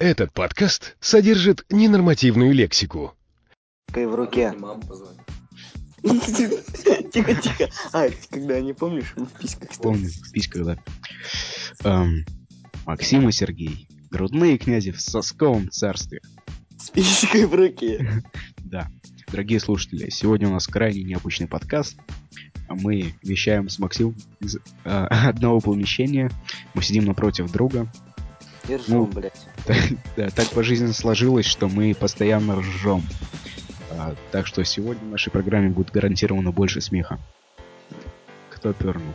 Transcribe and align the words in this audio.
Этот 0.00 0.32
подкаст 0.32 0.96
содержит 1.00 1.64
ненормативную 1.70 2.52
лексику. 2.52 3.14
Кай 3.92 4.06
в 4.06 4.14
руке. 4.14 4.54
Тихо, 7.12 7.34
тихо. 7.34 7.68
А, 7.92 8.06
когда 8.30 8.60
не 8.60 8.74
помнишь, 8.74 9.12
в 9.16 9.26
письках 9.40 9.72
стоит. 9.72 9.82
Помню, 9.82 10.08
в 10.08 10.30
письках, 10.30 10.78
да. 11.82 12.06
Максим 12.86 13.28
и 13.28 13.32
Сергей. 13.32 13.88
Грудные 14.08 14.56
князи 14.56 14.92
в 14.92 15.00
сосковом 15.00 15.68
царстве. 15.68 16.20
С 16.78 16.90
писькой 16.90 17.46
в 17.46 17.54
руке. 17.54 18.22
Да. 18.58 18.88
Дорогие 19.32 19.58
слушатели, 19.58 20.10
сегодня 20.10 20.46
у 20.48 20.52
нас 20.52 20.68
крайне 20.68 21.02
необычный 21.02 21.48
подкаст. 21.48 21.98
Мы 22.68 23.14
вещаем 23.22 23.68
с 23.68 23.78
Максимом 23.80 24.14
из 24.40 24.56
э, 24.56 24.60
одного 24.84 25.58
помещения. 25.60 26.30
Мы 26.74 26.82
сидим 26.82 27.06
напротив 27.06 27.50
друга. 27.50 27.90
И 28.68 28.76
ржем, 28.76 28.98
Ну. 28.98 29.06
блядь. 29.06 29.46
Да, 30.16 30.28
так 30.30 30.48
по 30.50 30.62
жизни 30.62 30.92
сложилось, 30.92 31.46
что 31.46 31.68
мы 31.68 31.94
постоянно 31.94 32.60
ржем. 32.60 33.02
А, 33.90 34.14
так 34.30 34.46
что 34.46 34.64
сегодня 34.64 35.02
в 35.04 35.10
нашей 35.10 35.30
программе 35.30 35.70
будет 35.70 35.90
гарантированно 35.90 36.52
больше 36.52 36.80
смеха. 36.80 37.18
Кто 38.50 38.72
пернул? 38.72 39.14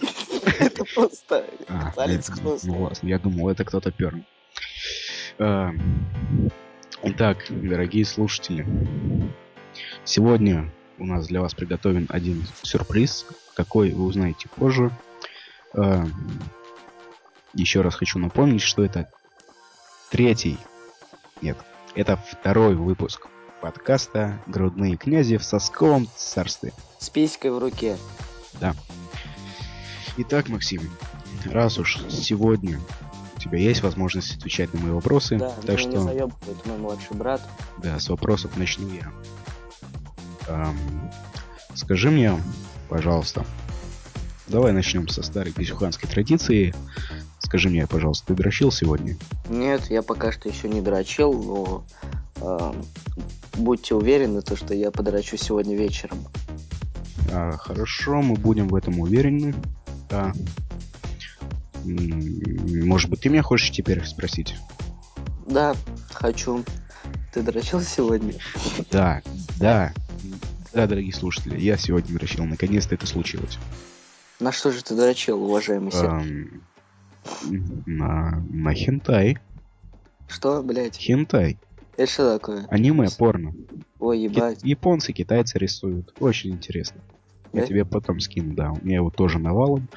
Это 0.58 0.84
просто 0.94 1.44
А, 1.68 1.92
палец 1.94 2.28
носу. 2.40 2.66
Ну 2.66 2.82
ладно, 2.82 3.08
я 3.08 3.18
думал, 3.18 3.48
это 3.50 3.64
кто-то 3.64 3.90
пернул. 3.92 4.24
А, 5.38 5.70
Итак, 7.02 7.44
дорогие 7.50 8.04
слушатели, 8.04 8.66
сегодня 10.04 10.72
у 10.98 11.04
нас 11.04 11.26
для 11.28 11.40
вас 11.40 11.54
приготовлен 11.54 12.06
один 12.08 12.44
сюрприз, 12.62 13.26
какой 13.54 13.90
вы 13.90 14.04
узнаете 14.04 14.48
позже. 14.56 14.90
Еще 17.54 17.80
раз 17.80 17.94
хочу 17.94 18.18
напомнить, 18.18 18.62
что 18.62 18.84
это 18.84 19.08
третий, 20.10 20.58
нет, 21.42 21.56
это 21.94 22.16
второй 22.16 22.74
выпуск 22.74 23.28
подкаста 23.60 24.38
«Грудные 24.46 24.96
князи 24.96 25.38
в 25.38 25.44
сосковом 25.44 26.08
царстве». 26.16 26.72
С 26.98 27.08
писькой 27.08 27.50
в 27.50 27.58
руке. 27.58 27.96
Итак, 30.18 30.48
Максим, 30.48 30.82
раз 31.44 31.78
уж 31.78 31.98
сегодня 32.08 32.78
у 33.36 33.40
тебя 33.40 33.58
есть 33.58 33.82
возможность 33.82 34.36
отвечать 34.36 34.72
на 34.72 34.80
мои 34.80 34.90
вопросы, 34.92 35.38
Да, 35.38 35.50
так 35.66 35.78
что 35.78 36.00
заебывает 36.00 36.66
мой 36.66 36.78
младший 36.78 37.16
брат. 37.16 37.42
да, 37.78 37.98
с 37.98 38.08
вопросов 38.08 38.56
начну 38.56 38.88
я. 38.92 39.12
Ам, 40.48 41.10
скажи 41.74 42.10
мне, 42.10 42.34
пожалуйста, 42.88 43.44
давай 44.48 44.72
начнем 44.72 45.08
со 45.08 45.22
старой 45.22 45.52
писюханской 45.52 46.08
традиции. 46.08 46.74
Скажи 47.38 47.68
мне, 47.68 47.86
пожалуйста, 47.86 48.28
ты 48.28 48.34
дрочил 48.34 48.72
сегодня? 48.72 49.16
Нет, 49.48 49.90
я 49.90 50.02
пока 50.02 50.32
что 50.32 50.48
еще 50.48 50.68
не 50.68 50.80
дрочил, 50.80 51.32
но 51.32 51.84
эм, 52.40 52.84
будьте 53.54 53.94
уверены, 53.94 54.42
то, 54.42 54.56
что 54.56 54.74
я 54.74 54.90
подрачу 54.90 55.36
сегодня 55.36 55.76
вечером. 55.76 56.18
А, 57.30 57.52
хорошо, 57.56 58.22
мы 58.22 58.36
будем 58.36 58.68
в 58.68 58.74
этом 58.74 59.00
уверены. 59.00 59.54
А, 60.10 60.32
м, 61.84 62.86
может 62.86 63.10
быть, 63.10 63.20
ты 63.20 63.28
меня 63.28 63.42
хочешь 63.42 63.70
теперь 63.70 64.04
спросить? 64.04 64.56
Да, 65.46 65.76
хочу. 66.12 66.64
Ты 67.32 67.42
дрочил 67.42 67.80
сегодня? 67.80 68.34
Да, 68.90 69.22
да, 69.58 69.92
да, 70.72 70.86
дорогие 70.86 71.12
слушатели, 71.12 71.60
я 71.60 71.76
сегодня 71.76 72.18
дрочил. 72.18 72.44
Наконец-то 72.44 72.94
это 72.94 73.06
случилось. 73.06 73.58
На 74.40 74.52
что 74.52 74.70
же 74.70 74.82
ты 74.84 74.94
дрочил, 74.94 75.42
уважаемый 75.42 75.92
сэр? 75.92 76.10
Ам, 76.10 76.62
на, 77.86 78.44
на 78.50 78.74
хентай. 78.74 79.38
Что, 80.28 80.62
блядь? 80.62 80.96
Хентай. 80.96 81.58
Это 81.96 82.10
что 82.10 82.38
такое? 82.38 82.66
Аниме, 82.68 83.08
порно. 83.16 83.54
Ой, 83.98 84.18
Ки- 84.18 84.22
ебать. 84.24 84.62
японцы, 84.62 85.12
китайцы 85.12 85.58
рисуют. 85.58 86.14
Очень 86.20 86.50
интересно. 86.50 87.00
Я 87.52 87.64
тебе 87.64 87.86
потом 87.86 88.20
скину, 88.20 88.54
да. 88.54 88.72
У 88.72 88.84
меня 88.84 88.96
его 88.96 89.10
тоже 89.10 89.38
навалом. 89.38 89.88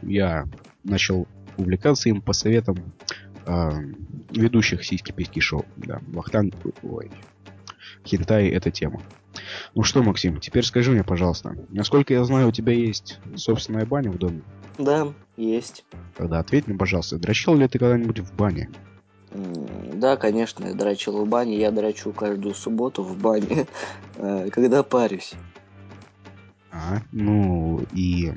Я 0.00 0.46
начал 0.84 1.28
увлекаться 1.58 2.08
им 2.08 2.22
по 2.22 2.32
советам 2.32 2.78
ам, 3.44 3.94
ведущих 4.30 4.84
сиськи-письки 4.84 5.40
шоу. 5.40 5.66
Да, 5.76 6.00
Вахтанг... 6.08 6.54
Ой. 6.82 7.10
Хентай— 8.08 8.48
это 8.48 8.70
тема. 8.70 9.02
Ну 9.74 9.82
что, 9.82 10.02
Максим, 10.02 10.40
теперь 10.40 10.64
скажи 10.64 10.90
мне, 10.90 11.04
пожалуйста, 11.04 11.56
насколько 11.68 12.14
я 12.14 12.24
знаю, 12.24 12.48
у 12.48 12.52
тебя 12.52 12.72
есть 12.72 13.20
собственная 13.36 13.86
баня 13.86 14.10
в 14.10 14.18
доме? 14.18 14.42
Да, 14.78 15.12
есть. 15.36 15.84
Тогда 16.16 16.38
ответь 16.38 16.66
мне, 16.66 16.76
пожалуйста, 16.76 17.18
дрочил 17.18 17.54
ли 17.54 17.68
ты 17.68 17.78
когда-нибудь 17.78 18.20
в 18.20 18.34
бане? 18.34 18.70
Да, 19.92 20.16
конечно, 20.16 20.66
я 20.66 20.74
дрочил 20.74 21.24
в 21.24 21.28
бане. 21.28 21.58
Я 21.58 21.70
дрочу 21.70 22.12
каждую 22.12 22.54
субботу 22.54 23.02
в 23.02 23.16
бане, 23.18 23.66
э, 24.16 24.48
когда 24.50 24.82
парюсь. 24.82 25.34
А, 26.70 27.00
ну 27.12 27.84
и 27.92 28.32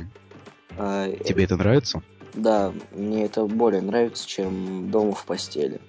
А, 0.77 1.09
тебе 1.23 1.45
это 1.45 1.55
нравится? 1.55 2.01
Да, 2.33 2.73
мне 2.93 3.25
это 3.25 3.45
более 3.45 3.81
нравится, 3.81 4.27
чем 4.27 4.89
дома 4.89 5.13
в 5.13 5.25
постели. 5.25 5.79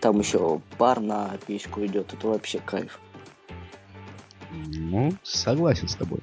Там 0.00 0.18
еще 0.18 0.60
пар 0.78 1.00
на 1.00 1.36
печку 1.46 1.84
идет, 1.84 2.12
это 2.12 2.28
вообще 2.28 2.58
кайф. 2.58 2.98
Ну, 4.52 5.14
согласен 5.22 5.88
с 5.88 5.94
тобой. 5.94 6.20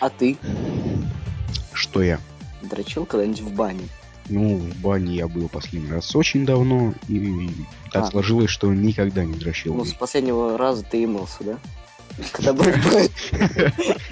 А 0.00 0.10
ты 0.10 0.36
Что 1.72 2.02
я? 2.02 2.20
дрочил 2.62 3.06
когда-нибудь 3.06 3.40
в 3.40 3.54
бане? 3.54 3.88
Ну, 4.28 4.58
в 4.58 4.76
бане 4.80 5.14
я 5.16 5.26
был 5.28 5.48
последний 5.48 5.90
раз 5.90 6.14
очень 6.14 6.44
давно, 6.44 6.92
и 7.08 7.48
так 7.92 8.04
А. 8.04 8.10
сложилось, 8.10 8.50
что 8.50 8.72
никогда 8.72 9.24
не 9.24 9.34
дрочил. 9.34 9.74
Ну, 9.74 9.84
с 9.84 9.94
последнего 9.94 10.58
раза 10.58 10.82
ты 10.82 11.04
имылся, 11.04 11.44
да? 11.44 11.58
Когда 12.32 12.52
был. 12.52 12.64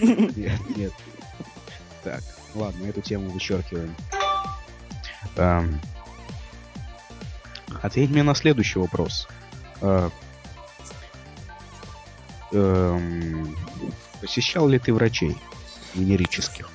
Нет, 0.00 0.60
нет. 0.76 0.92
Так, 2.02 2.22
ладно, 2.54 2.86
эту 2.86 3.02
тему 3.02 3.28
вычеркиваем. 3.30 3.94
Ответь 7.82 8.10
мне 8.10 8.22
на 8.22 8.34
следующий 8.34 8.78
вопрос. 8.78 9.28
Эм, 12.56 13.54
Посещал 14.20 14.66
ли 14.66 14.78
ты 14.78 14.92
врачей 14.92 15.36
венерических? 15.94 16.68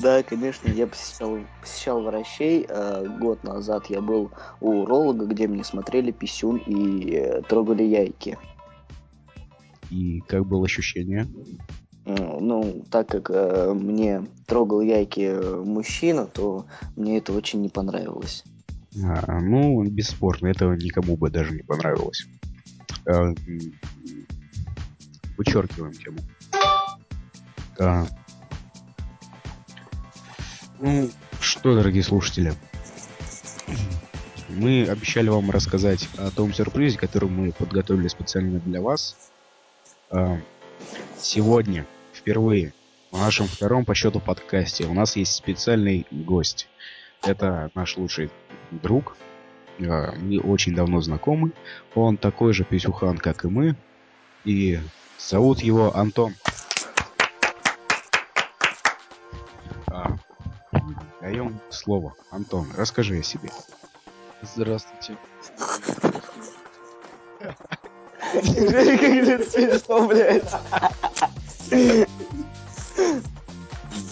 Да, 0.00 0.22
конечно, 0.22 0.68
я 0.68 0.86
посещал, 0.86 1.38
посещал 1.60 2.02
врачей. 2.02 2.66
Э, 2.68 3.06
Год 3.20 3.44
назад 3.44 3.86
я 3.86 4.00
был 4.00 4.30
у 4.60 4.82
уролога, 4.82 5.26
где 5.26 5.46
мне 5.46 5.64
смотрели 5.64 6.10
писюн 6.10 6.56
и 6.58 7.12
э, 7.12 7.42
трогали 7.42 7.84
яйки. 7.84 8.38
И 9.90 10.20
как 10.26 10.46
было 10.46 10.64
ощущение? 10.64 11.28
Ну, 12.04 12.84
так 12.90 13.08
как 13.08 13.30
э, 13.30 13.72
мне 13.72 14.26
трогал 14.46 14.80
яйки 14.80 15.20
э, 15.20 15.62
мужчина, 15.64 16.26
то 16.26 16.66
мне 16.96 17.18
это 17.18 17.32
очень 17.32 17.62
не 17.62 17.68
понравилось. 17.68 18.44
А, 19.04 19.40
ну, 19.40 19.82
бесспорно, 19.84 20.48
этого 20.48 20.74
никому 20.74 21.16
бы 21.16 21.30
даже 21.30 21.54
не 21.54 21.62
понравилось. 21.62 22.26
А, 23.06 23.32
Вычеркиваем 25.36 25.92
тему. 25.92 26.18
А, 27.78 28.06
Ну, 30.78 31.10
что, 31.40 31.74
дорогие 31.74 32.02
слушатели, 32.02 32.52
мы 34.48 34.86
обещали 34.88 35.28
вам 35.28 35.50
рассказать 35.50 36.08
о 36.18 36.30
том 36.30 36.52
сюрпризе, 36.52 36.98
который 36.98 37.28
мы 37.30 37.52
подготовили 37.52 38.08
специально 38.08 38.58
для 38.60 38.80
вас. 38.80 39.30
А, 40.10 40.38
Сегодня, 41.18 41.86
впервые, 42.12 42.72
в 43.10 43.18
нашем 43.18 43.46
втором 43.46 43.84
по 43.84 43.94
счету 43.94 44.20
подкасте 44.20 44.84
у 44.84 44.94
нас 44.94 45.16
есть 45.16 45.32
специальный 45.32 46.06
гость. 46.10 46.68
Это 47.22 47.70
наш 47.74 47.96
лучший 47.96 48.30
друг. 48.70 49.16
А, 49.80 50.12
Мы 50.12 50.38
очень 50.38 50.74
давно 50.74 51.00
знакомы. 51.00 51.52
Он 51.94 52.16
такой 52.16 52.52
же 52.52 52.64
писюхан, 52.64 53.18
как 53.18 53.44
и 53.44 53.48
мы. 53.48 53.76
И 54.46 54.80
зовут 55.18 55.60
его 55.60 55.94
Антон. 55.96 56.36
А, 59.88 60.16
Даем 61.20 61.60
слово. 61.68 62.14
Антон, 62.30 62.68
расскажи 62.76 63.18
о 63.18 63.22
себе. 63.24 63.50
Здравствуйте. 64.42 65.16
Как 68.32 68.42
смешно, 69.50 70.06
блядь? 70.06 70.52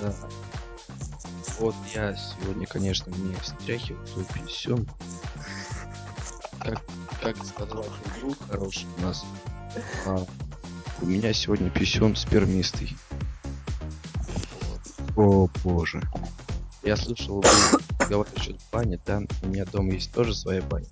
Да. 0.01 0.15
Вот 1.61 1.77
я 1.95 2.17
сегодня, 2.17 2.67
конечно, 2.67 3.11
не 3.11 3.35
встряхиваю 3.37 4.05
свой 4.09 4.25
писюн. 4.25 4.89
Как, 6.59 6.81
как 7.23 7.37
сказал 7.45 7.85
мой 7.85 8.21
друг 8.21 8.37
хороший 8.49 8.89
у 8.99 9.03
нас, 9.03 9.25
а, 10.07 10.25
у 11.01 11.07
меня 11.07 11.33
сегодня 11.33 11.71
писюн 11.71 12.17
спермистый. 12.17 12.97
О 15.17 15.49
боже. 15.63 16.03
Я 16.83 16.97
слышал, 16.97 17.41
вы 17.41 18.07
говоришь, 18.09 18.43
что 18.43 18.55
баня, 18.73 19.01
да, 19.07 19.23
у 19.43 19.47
меня 19.47 19.65
дома 19.65 19.93
есть 19.93 20.13
тоже 20.13 20.35
своя 20.35 20.63
баня. 20.63 20.87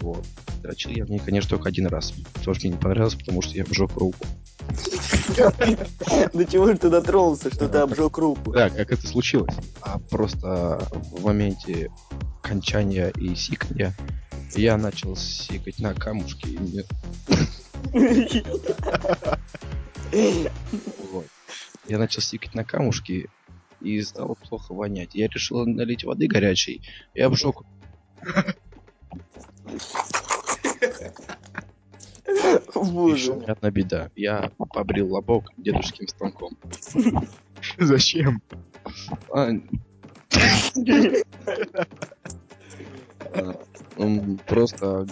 Вот. 0.00 0.24
Дрочил 0.62 0.92
я 0.92 1.04
в 1.04 1.10
ней, 1.10 1.18
конечно, 1.18 1.50
только 1.50 1.68
один 1.68 1.86
раз. 1.86 2.12
Тоже 2.44 2.60
мне 2.62 2.70
не 2.70 2.78
понравилось, 2.78 3.14
потому 3.14 3.42
что 3.42 3.56
я 3.56 3.64
обжег 3.64 3.92
руку. 3.96 4.26
До 6.32 6.44
чего 6.44 6.66
же 6.66 6.78
ты 6.78 6.90
дотронулся, 6.90 7.52
что 7.52 7.68
ты 7.68 7.78
обжег 7.78 8.16
руку? 8.18 8.52
Да, 8.52 8.70
как 8.70 8.92
это 8.92 9.06
случилось? 9.06 9.54
А 9.80 9.98
просто 9.98 10.86
в 11.12 11.24
моменте 11.24 11.90
кончания 12.42 13.08
и 13.08 13.34
сикания 13.34 13.94
я 14.54 14.76
начал 14.76 15.16
сикать 15.16 15.78
на 15.78 15.94
камушки. 15.94 16.48
И 16.48 16.58
мне... 16.58 16.84
Вот. 21.12 21.26
Я 21.88 21.98
начал 21.98 22.20
сикать 22.20 22.54
на 22.54 22.64
камушки 22.64 23.28
и 23.80 24.00
стало 24.02 24.34
плохо 24.34 24.74
вонять. 24.74 25.14
Я 25.14 25.28
решил 25.28 25.66
налить 25.66 26.04
воды 26.04 26.26
горячей 26.26 26.82
и 27.14 27.20
обжег. 27.20 27.62
Боже. 32.74 33.32
Еще 33.32 33.44
одна 33.44 33.70
беда. 33.70 34.10
Я 34.16 34.50
побрил 34.58 35.12
лобок 35.12 35.50
дедушкин 35.56 36.08
станком. 36.08 36.56
Зачем? 37.78 38.42
А, 39.32 39.50
а, 43.34 43.54
Просто 44.46 45.06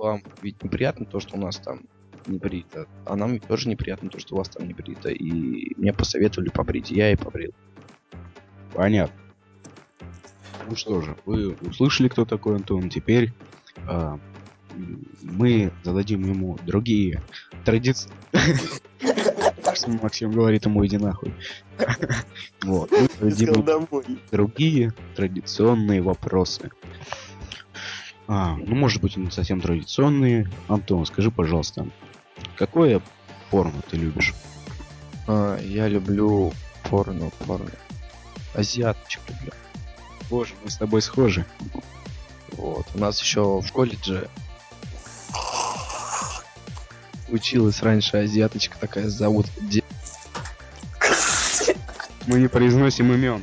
вам 0.00 0.22
ведь 0.42 0.62
неприятно 0.62 1.06
то, 1.06 1.20
что 1.20 1.36
у 1.36 1.40
нас 1.40 1.58
там 1.58 1.80
не 2.26 2.38
брито, 2.38 2.86
а 3.06 3.16
нам 3.16 3.38
тоже 3.38 3.68
неприятно 3.68 4.10
то, 4.10 4.18
что 4.18 4.34
у 4.34 4.38
вас 4.38 4.48
там 4.48 4.66
не 4.66 4.74
брито. 4.74 5.10
И 5.10 5.74
мне 5.76 5.92
посоветовали 5.92 6.48
побрить, 6.48 6.90
я 6.90 7.12
и 7.12 7.16
побрил. 7.16 7.52
Понятно. 8.74 9.20
Ну 10.68 10.76
что 10.76 11.00
же, 11.00 11.16
вы 11.24 11.54
услышали, 11.62 12.08
кто 12.08 12.24
такой 12.24 12.56
Антон. 12.56 12.90
Теперь 12.90 13.32
м, 13.88 14.20
мы 15.22 15.72
зададим 15.82 16.22
ему 16.22 16.58
другие 16.64 17.22
традиции. 17.64 18.10
Что 19.74 19.88
Максим 20.02 20.32
говорит 20.32 20.66
ему, 20.66 20.84
иди 20.84 20.98
нахуй. 20.98 21.32
Вот. 22.62 22.90
Мы 23.20 23.30
зададим 23.30 23.88
другие 24.30 24.92
традиционные 25.16 26.02
вопросы. 26.02 26.70
А, 28.32 28.54
ну, 28.54 28.76
может 28.76 29.02
быть, 29.02 29.16
не 29.16 29.28
совсем 29.32 29.60
традиционные. 29.60 30.48
Антон, 30.68 31.04
скажи, 31.04 31.32
пожалуйста, 31.32 31.88
какое 32.56 33.02
порно 33.50 33.82
ты 33.90 33.96
любишь? 33.96 34.34
А, 35.26 35.58
я 35.58 35.88
люблю 35.88 36.52
порно, 36.88 37.32
порно. 37.44 37.72
Азиаточек 38.54 39.22
люблю. 39.28 39.52
Боже, 40.30 40.54
мы 40.62 40.70
с 40.70 40.76
тобой 40.76 41.02
схожи. 41.02 41.44
Вот. 42.52 42.86
У 42.94 42.98
нас 42.98 43.20
еще 43.20 43.60
в 43.60 43.72
колледже 43.72 44.28
училась 47.30 47.82
раньше 47.82 48.18
азиаточка 48.18 48.78
такая, 48.78 49.08
зовут 49.08 49.46
Мы 52.28 52.38
не 52.38 52.46
произносим 52.46 53.12
имен. 53.12 53.42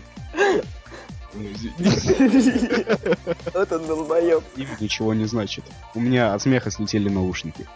Вот 3.54 3.72
он 3.72 3.88
долбоёб. 3.88 4.44
Имя 4.56 4.78
ничего 4.80 5.13
не 5.13 5.25
значит. 5.25 5.66
У 5.95 6.00
меня 6.00 6.34
от 6.34 6.42
смеха 6.42 6.72
слетели 6.72 7.10
наушники. 7.10 7.68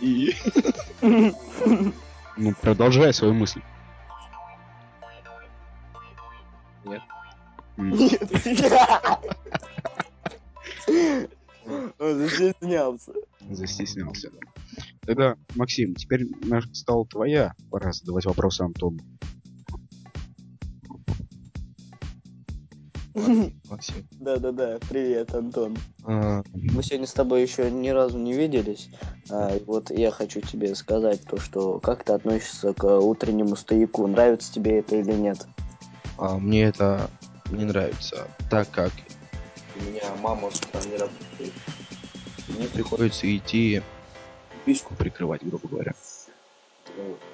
И... 0.00 0.34
Ну, 2.38 2.52
продолжай 2.60 3.14
свою 3.14 3.32
мысль. 3.32 3.62
Нет. 6.84 7.00
М, 7.78 7.92
Он 11.98 12.18
застеснялся. 12.18 13.12
Застеснялся. 13.50 14.30
Тогда, 15.02 15.36
Максим, 15.54 15.94
теперь 15.94 16.26
настала 16.44 17.06
твоя 17.06 17.54
пора 17.70 17.92
задавать 17.92 18.26
вопросы 18.26 18.62
Антону. 18.62 18.98
Максим. 23.70 24.06
Да-да-да, 24.12 24.78
привет, 24.90 25.34
Антон. 25.34 25.76
А, 26.04 26.42
Мы 26.52 26.82
сегодня 26.82 27.06
с 27.06 27.12
тобой 27.12 27.42
еще 27.42 27.70
ни 27.70 27.88
разу 27.88 28.18
не 28.18 28.34
виделись. 28.34 28.90
А, 29.30 29.58
вот 29.66 29.90
я 29.90 30.10
хочу 30.10 30.40
тебе 30.42 30.74
сказать 30.74 31.22
то, 31.24 31.38
что 31.38 31.78
как 31.78 32.04
ты 32.04 32.12
относишься 32.12 32.74
к 32.74 32.84
утреннему 32.84 33.56
стояку. 33.56 34.06
Нравится 34.06 34.52
тебе 34.52 34.78
это 34.80 34.96
или 34.96 35.12
нет? 35.12 35.46
а 36.18 36.38
мне 36.38 36.64
это 36.64 37.10
не 37.50 37.64
нравится, 37.64 38.26
так 38.50 38.70
как 38.70 38.90
у 39.78 39.84
меня 39.84 40.02
мама 40.22 40.50
с 40.50 40.58
утра 40.60 40.80
не 40.90 40.96
работает. 40.96 41.52
Мне 42.48 42.66
приходится 42.68 43.36
идти 43.36 43.82
письку 44.64 44.94
прикрывать, 44.94 45.42
грубо 45.44 45.68
говоря. 45.68 45.94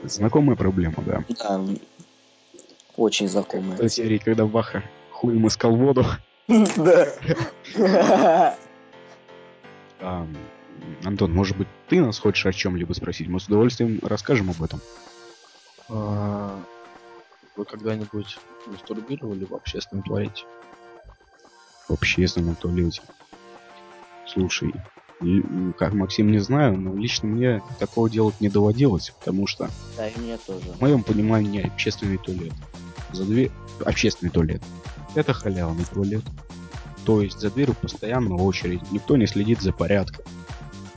Знакомая 0.02 0.56
проблема, 0.56 0.96
да. 1.06 1.24
Да, 1.28 1.64
очень 2.96 3.28
знакомая. 3.28 3.76
Той 3.78 3.88
серии, 3.88 4.18
когда 4.18 4.44
Ваха 4.46 4.82
хуем 5.22 5.46
искал 5.46 5.76
воду. 5.76 6.04
Да. 6.48 7.06
Антон, 11.04 11.32
может 11.32 11.56
быть, 11.56 11.68
ты 11.88 12.00
нас 12.00 12.18
хочешь 12.18 12.44
о 12.44 12.52
чем-либо 12.52 12.92
спросить? 12.92 13.28
Мы 13.28 13.38
с 13.38 13.46
удовольствием 13.46 14.00
расскажем 14.02 14.50
об 14.50 14.60
этом. 14.62 14.80
А, 15.88 16.58
Вы 17.56 17.64
когда-нибудь 17.64 18.36
мастурбировали 18.66 19.44
в 19.44 19.54
общественном 19.54 20.02
туалете? 20.02 20.44
В 21.88 21.92
общественном 21.92 22.56
туалете. 22.56 23.00
Слушай, 24.26 24.72
как 25.78 25.92
Максим 25.92 26.32
не 26.32 26.38
знаю, 26.40 26.76
но 26.76 26.94
лично 26.96 27.28
мне 27.28 27.62
такого 27.78 28.10
делать 28.10 28.40
не 28.40 28.48
доводилось, 28.48 29.10
потому 29.10 29.46
что 29.46 29.70
Да, 29.96 30.08
и 30.08 30.18
мне 30.18 30.36
тоже. 30.38 30.66
в 30.72 30.80
моем 30.80 31.04
понимании 31.04 31.64
общественный 31.64 32.18
туалет. 32.18 32.52
За 33.12 33.24
дверь... 33.24 33.52
Общественный 33.84 34.30
туалет. 34.30 34.62
Это 35.14 35.32
халявный 35.32 35.84
туалет. 35.84 36.24
То 37.04 37.20
есть 37.20 37.40
за 37.40 37.50
дверью 37.50 37.74
постоянно 37.74 38.36
очередь, 38.36 38.80
никто 38.92 39.16
не 39.16 39.26
следит 39.26 39.60
за 39.60 39.72
порядком. 39.72 40.24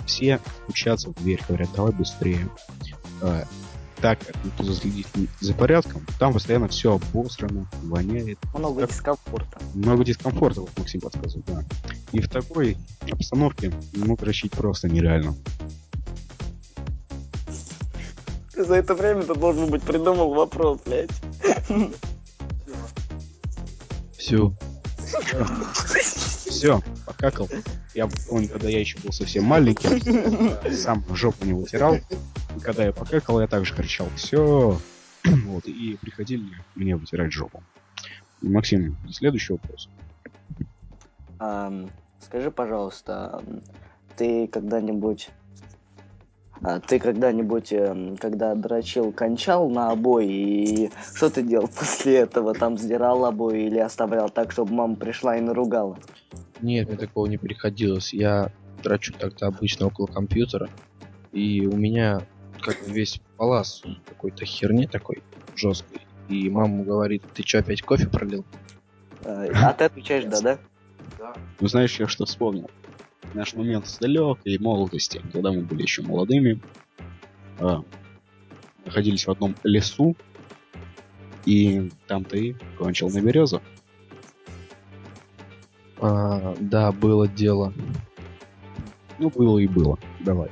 Все 0.06 0.40
стучатся 0.64 1.10
в 1.10 1.16
дверь, 1.16 1.42
говорят, 1.48 1.70
давай 1.76 1.92
быстрее. 1.92 2.48
А, 3.22 3.44
так 4.02 4.20
как 4.20 4.36
никто 4.46 4.64
заследит 4.64 5.08
за 5.40 5.54
порядком, 5.54 6.06
там 6.20 6.34
постоянно 6.34 6.68
все 6.68 6.94
обосрано, 6.96 7.68
воняет. 7.84 8.38
Много 8.54 8.82
Так. 8.82 8.92
дискомфорта. 8.92 9.60
Много 9.74 10.04
дискомфорта, 10.04 10.62
вот 10.62 10.70
Максим 10.78 11.02
подсказывает, 11.02 11.46
да. 11.48 11.64
И 12.12 12.20
в 12.20 12.30
такой 12.30 12.78
обстановке, 13.12 13.74
ну, 13.94 14.16
дрочить 14.16 14.52
просто 14.52 14.90
нереально. 14.90 15.36
За 18.56 18.76
это 18.76 18.94
время 18.96 19.24
ты 19.24 19.34
должен 19.36 19.70
быть 19.70 19.82
придумал 19.82 20.34
вопрос, 20.34 20.80
блядь. 20.86 21.10
Все. 24.26 24.52
Все, 26.50 26.82
покакал. 27.06 27.48
Я 27.94 28.10
помню, 28.28 28.50
когда 28.50 28.70
я 28.70 28.80
еще 28.80 28.98
был 29.02 29.12
совсем 29.12 29.44
маленький, 29.44 30.74
сам 30.74 31.06
жопу 31.14 31.46
не 31.46 31.54
вытирал. 31.54 31.98
И 32.56 32.60
когда 32.60 32.86
я 32.86 32.92
покакал, 32.92 33.40
я 33.40 33.46
также 33.46 33.76
кричал 33.76 34.08
«Все!» 34.16 34.80
Вот, 35.46 35.68
и 35.68 35.96
приходили 36.02 36.44
мне 36.74 36.96
вытирать 36.96 37.32
жопу. 37.32 37.62
Максим, 38.42 38.98
следующий 39.12 39.54
вопрос. 39.54 39.90
Скажи, 42.20 42.50
пожалуйста, 42.50 43.44
ты 44.18 44.48
когда-нибудь... 44.48 45.30
а, 46.64 46.80
Ты 46.80 47.00
когда-нибудь, 47.00 47.74
эм, 47.74 48.18
когда 48.18 48.56
дрочил, 48.56 49.12
кончал 49.12 49.70
на 49.70 49.92
обои, 49.92 50.28
и 50.28 50.92
что 51.16 51.30
ты 51.30 51.44
делал 51.44 51.68
после 51.68 52.18
этого? 52.18 52.54
Там 52.54 52.78
сдирал 52.78 53.26
обои 53.26 53.66
или 53.66 53.80
оставлял 53.80 54.30
так, 54.30 54.52
чтобы 54.52 54.74
мама 54.74 54.96
пришла 54.96 55.38
и 55.38 55.42
наругала? 55.42 55.98
Нет, 56.62 56.88
мне 56.88 56.98
такого 56.98 57.28
не 57.28 57.38
приходилось. 57.38 58.14
Я 58.14 58.52
трачу 58.82 59.14
так-то 59.14 59.48
обычно 59.48 59.88
около 59.88 60.08
компьютера. 60.08 60.70
И 61.32 61.66
у 61.66 61.76
меня 61.76 62.22
как 62.62 62.80
бы 62.84 62.92
весь 62.92 63.20
палас 63.38 63.84
какой-то 64.08 64.46
херни 64.46 64.88
такой 64.88 65.22
жесткой. 65.56 66.02
И 66.30 66.50
мама 66.50 66.84
говорит, 66.84 67.24
ты 67.34 67.44
что, 67.44 67.60
опять 67.60 67.82
кофе 67.82 68.08
пролил? 68.08 68.46
А 69.24 69.48
а 69.54 69.74
ты 69.74 69.86
отвечаешь 69.86 70.26
«да», 70.26 70.40
да? 70.42 70.60
Ну, 71.60 71.68
знаешь, 71.68 72.00
я 72.00 72.08
что 72.08 72.26
вспомнил? 72.26 72.70
Наш 73.36 73.54
момент 73.54 73.86
с 73.86 73.98
далекой 73.98 74.58
молодости, 74.60 75.22
когда 75.34 75.52
мы 75.52 75.60
были 75.60 75.82
еще 75.82 76.02
молодыми, 76.02 76.62
а, 77.60 77.84
находились 78.86 79.28
в 79.28 79.30
одном 79.30 79.58
лесу, 79.66 80.16
и 81.46 81.92
там 82.08 82.24
ты 82.24 82.56
кончил 82.78 83.10
на 83.10 83.20
березу. 83.20 83.62
А, 85.98 86.56
да, 86.62 86.94
было 86.94 87.28
дело. 87.28 87.74
Ну, 89.20 89.30
было 89.30 89.60
и 89.60 89.68
было. 89.68 90.00
Давай. 90.22 90.50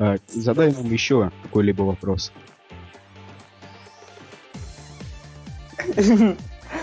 А, 0.00 0.16
задай 0.26 0.72
нам 0.72 0.90
еще 0.90 1.30
какой-либо 1.44 1.82
вопрос. 1.82 2.32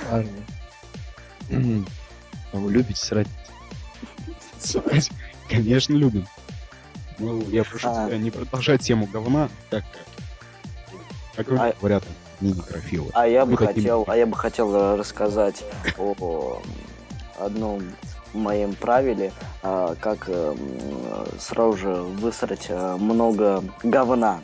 А 0.10 0.24
вы 2.54 2.72
любите 2.72 2.96
срать? 2.96 3.28
Срать? 4.58 5.12
Конечно, 5.52 5.94
любим. 5.94 6.26
Ну, 7.20 7.42
я 7.50 7.64
прошу 7.64 7.90
А. 7.90 8.08
тебя 8.08 8.18
не 8.18 8.32
продолжать 8.32 8.82
тему 8.82 9.08
говна, 9.12 9.50
так 9.70 9.84
как... 11.36 11.46
Как 11.48 11.60
А- 11.60 11.74
говорят, 11.80 12.04
не 12.40 12.52
некрофилы. 12.54 13.10
А 13.14 13.28
я 13.28 13.46
бы 13.46 13.56
таким- 13.58 13.68
хотел, 13.76 14.04
а 14.08 14.18
я 14.18 14.26
бы 14.26 14.36
хотел 14.36 14.74
э, 14.76 14.96
рассказать 14.96 15.64
о 15.98 16.62
одном 17.40 17.82
моем 18.34 18.74
правиле, 18.76 19.32
а, 19.62 19.96
как 20.00 20.26
э, 20.28 20.56
сразу 21.40 21.78
же 21.78 21.94
высрать 21.94 22.68
э, 22.70 22.96
много 22.98 23.64
говна. 23.84 24.40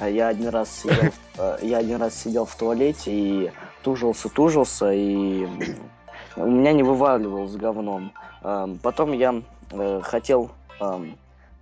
Я 0.00 0.28
один 0.28 0.48
раз 0.48 0.68
сидел, 0.82 1.12
я 1.62 1.78
один 1.78 2.00
раз 2.00 2.14
сидел 2.14 2.44
в 2.44 2.54
туалете 2.56 3.10
и 3.12 3.52
тужился, 3.82 4.28
тужился, 4.28 4.90
и 4.92 5.46
у 6.36 6.46
меня 6.46 6.72
не 6.72 6.82
вываливалось 6.82 7.54
говном. 7.56 8.12
Эм, 8.42 8.78
Потом 8.78 9.12
я 9.12 9.42
э, 9.72 10.00
хотел 10.02 10.50
эм, 10.80 11.16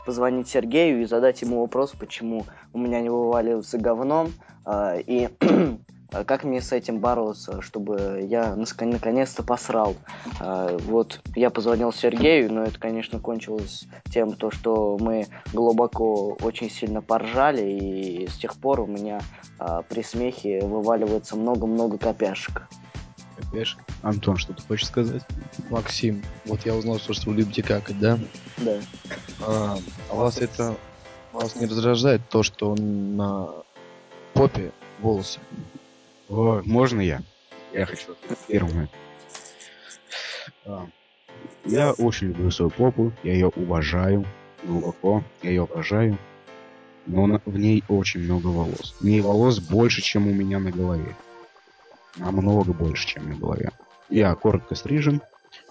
позвонить 0.05 0.49
Сергею 0.49 1.03
и 1.03 1.07
задать 1.07 1.43
ему 1.43 1.61
вопрос, 1.61 1.93
почему 1.99 2.45
у 2.73 2.79
меня 2.79 3.01
не 3.01 3.11
вываливается 3.11 3.79
говном, 3.79 4.33
а, 4.65 4.97
и 4.97 5.29
а 6.13 6.25
как 6.25 6.45
мне 6.45 6.61
с 6.61 6.73
этим 6.73 6.99
бороться, 6.99 7.63
чтобы 7.63 8.27
я 8.29 8.57
наконец-то 8.57 9.43
посрал. 9.43 9.95
А, 10.41 10.77
Вот 10.79 11.21
я 11.37 11.51
позвонил 11.51 11.93
Сергею, 11.93 12.53
но 12.53 12.65
это, 12.65 12.79
конечно, 12.79 13.19
кончилось 13.19 13.87
тем, 14.11 14.33
то, 14.33 14.51
что 14.51 14.97
мы 15.01 15.27
глубоко 15.53 16.37
очень 16.43 16.71
сильно 16.71 17.03
поржали, 17.03 17.63
и 17.63 18.27
с 18.27 18.37
тех 18.37 18.55
пор 18.57 18.81
у 18.81 18.87
меня 18.87 19.21
при 19.91 20.03
смехе 20.03 20.61
вываливается 20.63 21.37
много-много 21.37 21.99
копяшек. 21.99 22.67
Опять. 23.49 23.77
Антон, 24.03 24.37
что 24.37 24.53
ты 24.53 24.63
хочешь 24.63 24.87
сказать? 24.87 25.23
Максим, 25.71 26.23
вот 26.45 26.65
я 26.67 26.75
узнал, 26.75 26.99
что, 26.99 27.13
что 27.13 27.31
вы 27.31 27.37
любите 27.37 27.63
какать, 27.63 27.99
да? 27.99 28.19
Да. 28.59 28.81
А, 29.41 29.77
а 30.11 30.15
вас 30.15 30.39
это 30.39 30.77
вас 31.33 31.57
не 31.57 31.67
раздражает 31.67 32.21
то, 32.29 32.43
что 32.43 32.75
на 32.75 33.49
попе 34.35 34.73
волосы? 35.01 35.41
О, 36.29 36.61
можно 36.65 37.01
я? 37.01 37.23
Я 37.73 37.87
хочу 37.87 38.17
первым. 38.47 38.89
А, 40.65 40.87
Я 41.65 41.93
очень 41.93 42.29
люблю 42.29 42.51
свою 42.51 42.71
попу, 42.71 43.13
я 43.23 43.33
ее 43.33 43.49
уважаю 43.49 44.25
глубоко, 44.63 45.23
я 45.43 45.51
ее 45.51 45.63
обожаю, 45.65 46.19
но 47.07 47.27
на- 47.27 47.41
в 47.45 47.57
ней 47.59 47.83
очень 47.89 48.21
много 48.21 48.49
волос. 48.49 48.95
В 49.01 49.05
ней 49.05 49.21
волос 49.21 49.59
больше, 49.61 50.03
чем 50.03 50.27
у 50.29 50.33
меня 50.35 50.59
на 50.59 50.71
голове. 50.71 51.17
Намного 52.17 52.73
больше, 52.73 53.07
чем 53.07 53.29
на 53.29 53.37
голове. 53.37 53.71
Я 54.09 54.35
коротко 54.35 54.75
стрижен, 54.75 55.23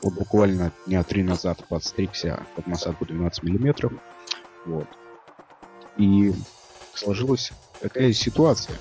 вот 0.01 0.13
буквально 0.13 0.71
дня 0.85 1.03
три 1.03 1.23
назад 1.23 1.65
подстригся 1.67 2.43
под 2.55 2.67
насадку 2.67 3.05
12 3.05 3.43
миллиметров. 3.43 3.93
Вот. 4.65 4.87
И 5.97 6.33
сложилась 6.93 7.51
такая 7.81 8.13
ситуация. 8.13 8.75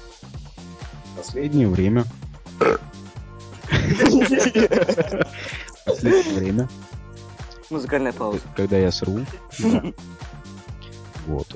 В 1.15 1.17
последнее 1.17 1.69
время 1.69 2.05
последнее 5.85 6.35
время, 6.35 6.69
Музыкальная 7.71 8.13
пауза. 8.13 8.41
когда 8.57 8.79
я 8.79 8.91
сру, 8.91 9.21
вот, 11.27 11.49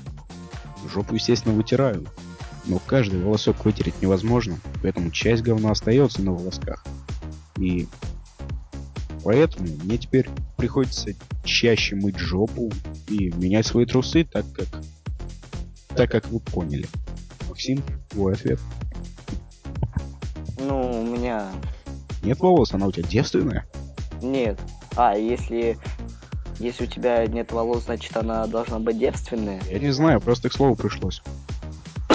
жопу, 0.88 1.14
естественно, 1.14 1.54
вытираю. 1.54 2.06
Но 2.64 2.78
каждый 2.86 3.20
волосок 3.20 3.64
вытереть 3.64 4.00
невозможно, 4.00 4.58
поэтому 4.82 5.10
часть 5.10 5.42
говна 5.42 5.72
остается 5.72 6.22
на 6.22 6.32
волосках. 6.32 6.84
И 7.58 7.88
поэтому 9.24 9.68
мне 9.82 9.98
теперь 9.98 10.28
приходится 10.56 11.10
чаще 11.44 11.96
мыть 11.96 12.18
жопу 12.18 12.70
и 13.08 13.30
менять 13.32 13.66
свои 13.66 13.84
трусы, 13.84 14.24
так 14.24 14.44
как 14.52 14.68
так 15.96 16.10
как 16.10 16.28
вы 16.28 16.40
поняли. 16.40 16.86
Максим, 17.48 17.82
твой 18.08 18.32
ответ. 18.34 18.58
Ну, 20.58 21.02
у 21.02 21.04
меня 21.04 21.50
Нет 22.22 22.38
волос, 22.40 22.72
она 22.72 22.86
у 22.86 22.92
тебя 22.92 23.06
девственная? 23.08 23.66
нет. 24.22 24.58
А, 24.96 25.16
если... 25.16 25.76
Если 26.58 26.84
у 26.84 26.86
тебя 26.86 27.26
нет 27.26 27.50
волос, 27.50 27.84
значит 27.86 28.16
она 28.16 28.46
должна 28.46 28.78
быть 28.78 28.98
девственная. 28.98 29.60
Я 29.68 29.78
не 29.80 29.90
знаю, 29.90 30.20
просто 30.20 30.48
к 30.48 30.52
слову 30.52 30.76
пришлось. 30.76 31.20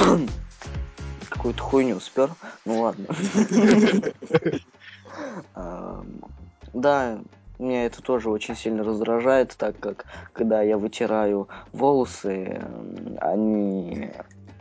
какую-то 1.30 1.62
хуйню 1.62 2.00
спер. 2.00 2.32
Ну 2.66 2.82
ладно. 2.82 3.06
Да, 6.74 7.20
меня 7.58 7.86
это 7.86 8.04
тоже 8.04 8.30
очень 8.30 8.56
сильно 8.56 8.84
раздражает, 8.84 9.56
так 9.58 9.80
как 9.80 10.06
когда 10.34 10.62
я 10.62 10.78
вытираю 10.78 11.48
волосы, 11.74 12.62
они... 13.20 14.12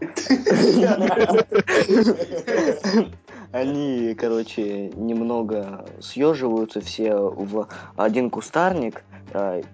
Они, 3.52 4.16
короче, 4.18 4.88
немного 4.90 5.86
съеживаются 6.00 6.80
все 6.80 7.14
в 7.14 7.68
один 7.96 8.28
кустарник, 8.28 9.04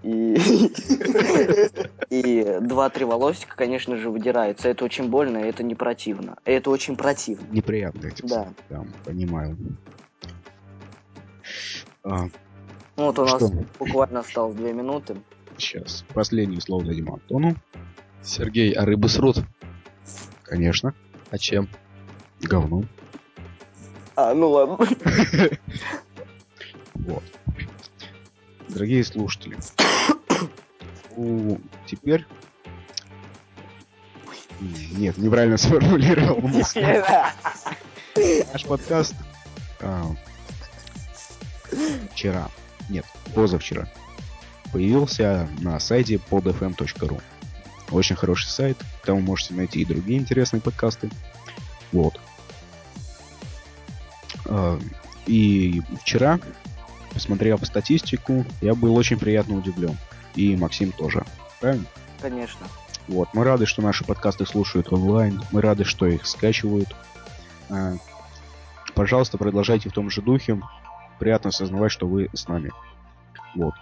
и 0.03 0.37
и 2.13 2.59
два-три 2.61 3.07
волосика, 3.07 3.57
конечно 3.57 3.97
же, 3.97 4.11
выдираются. 4.11 4.69
Это 4.69 4.85
очень 4.85 5.09
больно, 5.09 5.39
и 5.39 5.49
это 5.49 5.63
не 5.63 5.75
противно. 5.75 6.37
Это 6.45 6.69
очень 6.69 6.95
противно. 6.95 7.47
Неприятно 7.51 8.07
этим 8.07 8.29
Да. 8.29 8.49
Да, 8.69 8.85
понимаю. 9.07 9.57
А, 12.05 12.27
Вот 12.97 13.19
у 13.19 13.23
нас 13.25 13.37
Что? 13.37 13.51
буквально 13.79 14.21
осталось 14.21 14.55
две 14.57 14.75
минуты. 14.75 15.17
сейчас. 15.57 16.05
Последнее 16.13 16.61
слово 16.61 16.85
дадим 16.85 17.15
Антону. 17.15 17.57
Сергей, 18.23 18.73
а 18.73 18.85
рыбы 18.85 19.09
срут? 19.09 19.39
Конечно. 20.43 20.95
А 21.31 21.39
чем? 21.39 21.67
Говно. 22.43 22.85
А, 24.17 24.35
ну 24.35 24.51
ладно. 24.51 24.79
Вот. 26.95 27.25
Дорогие 28.69 29.03
слушатели. 29.03 29.57
У- 31.17 31.59
Теперь... 31.87 32.27
Нет, 34.61 35.19
неправильно 35.19 35.57
сформулировал. 35.57 36.41
Наш 38.53 38.65
подкаст 38.65 39.15
а, 39.81 40.15
вчера, 42.13 42.49
нет, 42.89 43.05
позавчера, 43.35 43.89
появился 44.73 45.49
на 45.61 45.81
сайте 45.81 46.21
podfm.ru. 46.31 47.21
Очень 47.91 48.17
хороший 48.17 48.49
сайт, 48.49 48.79
там 49.05 49.17
вы 49.17 49.23
можете 49.23 49.55
найти 49.55 49.81
и 49.81 49.85
другие 49.85 50.19
интересные 50.19 50.61
подкасты. 50.61 51.11
Вот. 51.91 52.19
А, 54.47 54.79
И 55.27 55.83
вчера, 56.01 56.39
посмотрев 57.13 57.61
по 57.61 57.67
статистику, 57.67 58.45
я 58.61 58.75
был 58.75 58.95
очень 58.97 59.19
приятно 59.19 59.57
удивлен. 59.57 59.97
И 60.35 60.57
Максим 60.57 60.93
тоже. 60.93 61.25
Правильно? 61.61 61.87
Конечно. 62.21 62.67
Вот, 63.09 63.29
мы 63.35 63.45
рады, 63.45 63.67
что 63.67 63.83
наши 63.83 64.05
подкасты 64.05 64.47
слушают 64.47 64.93
онлайн, 64.93 65.43
мы 65.51 65.61
рады, 65.61 65.85
что 65.85 66.07
их 66.07 66.27
скачивают. 66.27 66.95
А, 67.69 67.95
Пожалуйста, 68.95 69.39
продолжайте 69.39 69.89
в 69.89 69.93
том 69.93 70.11
же 70.11 70.21
духе. 70.21 70.61
Приятно 71.19 71.49
осознавать, 71.49 71.93
что 71.93 72.07
вы 72.07 72.29
с 72.35 72.47
нами. 72.47 72.71
Вот. 73.55 73.75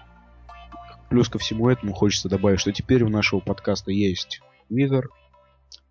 Плюс 1.08 1.28
ко 1.28 1.38
всему 1.38 1.68
этому 1.68 1.92
хочется 1.92 2.28
добавить, 2.28 2.60
что 2.60 2.72
теперь 2.72 3.02
у 3.02 3.08
нашего 3.08 3.40
подкаста 3.40 3.90
есть 3.90 4.40
Твиттер, 4.68 5.08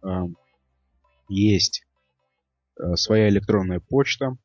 а, 0.01 0.27
есть 1.27 1.83
а, 2.79 2.95
своя 2.95 3.27
электронная 3.29 3.81
почта. 3.81 4.37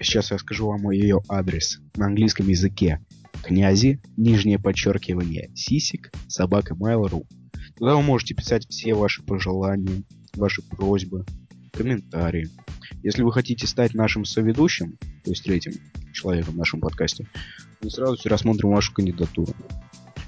Сейчас 0.00 0.30
я 0.30 0.38
скажу 0.38 0.66
вам 0.66 0.90
ее 0.90 1.20
адрес 1.28 1.78
на 1.96 2.06
английском 2.06 2.48
языке 2.48 3.00
князи, 3.42 4.00
нижнее 4.16 4.58
подчеркивание, 4.58 5.50
сисик, 5.54 6.10
собака 6.26 6.74
Mail.ru. 6.74 7.26
Туда 7.76 7.96
вы 7.96 8.02
можете 8.02 8.34
писать 8.34 8.66
все 8.68 8.94
ваши 8.94 9.22
пожелания, 9.22 10.02
ваши 10.34 10.62
просьбы, 10.62 11.24
комментарии. 11.72 12.48
Если 13.02 13.22
вы 13.22 13.32
хотите 13.32 13.66
стать 13.66 13.94
нашим 13.94 14.24
соведущим, 14.24 14.98
то 15.24 15.30
есть 15.30 15.44
третьим 15.44 15.72
человеком 16.12 16.54
в 16.54 16.58
нашем 16.58 16.80
подкасте, 16.80 17.26
мы 17.82 17.90
сразу 17.90 18.16
же 18.16 18.28
рассмотрим 18.28 18.70
вашу 18.70 18.92
кандидатуру. 18.92 19.54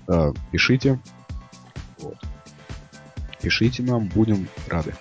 А, 0.07 0.33
пишите. 0.51 1.01
Вот. 1.99 2.17
Пишите 3.41 3.83
нам, 3.83 4.09
будем 4.09 4.49
рады. 4.69 4.95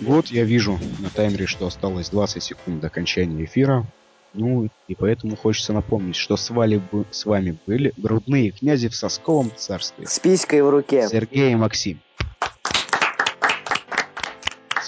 Вот 0.00 0.28
я 0.28 0.44
вижу 0.44 0.78
на 1.00 1.10
таймере, 1.10 1.46
что 1.46 1.66
осталось 1.66 2.10
20 2.10 2.42
секунд 2.42 2.80
до 2.80 2.86
окончания 2.86 3.44
эфира. 3.44 3.86
Ну, 4.34 4.68
и 4.86 4.94
поэтому 4.94 5.36
хочется 5.36 5.72
напомнить, 5.72 6.16
что 6.16 6.36
с, 6.36 6.50
вами 6.50 6.76
бы- 6.92 7.06
с 7.10 7.24
вами 7.24 7.58
были 7.66 7.92
грудные 7.96 8.52
князи 8.52 8.88
в 8.88 8.94
сосковом 8.94 9.50
царстве. 9.56 10.06
С 10.06 10.18
писькой 10.18 10.62
в 10.62 10.70
руке. 10.70 11.08
Сергей 11.08 11.52
и 11.52 11.56
Максим. 11.56 12.00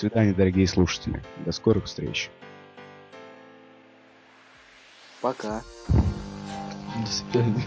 свидания, 0.01 0.33
дорогие 0.33 0.67
слушатели. 0.67 1.23
До 1.45 1.53
скорых 1.53 1.85
встреч. 1.85 2.31
Пока. 5.21 5.63
До 5.89 7.11
свидания. 7.11 7.63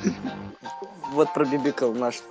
Вот 1.12 1.32
пробибикал 1.34 1.94
наш 1.94 2.22